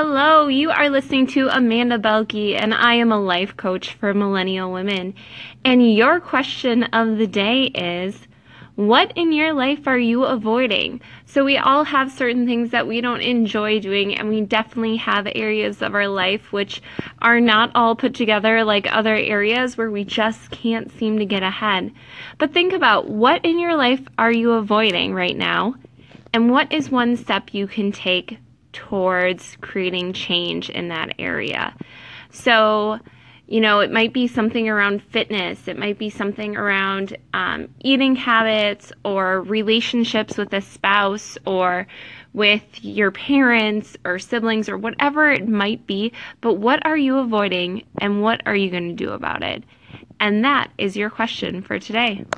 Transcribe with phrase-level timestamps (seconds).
[0.00, 4.70] Hello, you are listening to Amanda Belke, and I am a life coach for millennial
[4.70, 5.12] women.
[5.64, 8.28] And your question of the day is
[8.76, 11.00] what in your life are you avoiding?
[11.26, 15.26] So, we all have certain things that we don't enjoy doing, and we definitely have
[15.34, 16.80] areas of our life which
[17.20, 21.42] are not all put together like other areas where we just can't seem to get
[21.42, 21.90] ahead.
[22.38, 25.74] But think about what in your life are you avoiding right now,
[26.32, 28.38] and what is one step you can take
[28.78, 31.74] towards creating change in that area.
[32.30, 33.00] So,
[33.48, 38.14] you know, it might be something around fitness, it might be something around um, eating
[38.14, 41.86] habits or relationships with a spouse or
[42.34, 46.12] with your parents or siblings or whatever it might be.
[46.40, 49.64] But what are you avoiding and what are you going to do about it?
[50.20, 52.24] And that is your question for today.